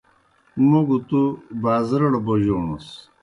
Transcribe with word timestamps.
موْ 0.69 0.79
گہ 0.87 0.97
تُوْ 1.07 1.21
بازرَڑ 1.61 2.13
بوجوݨَس۔ 2.25 2.87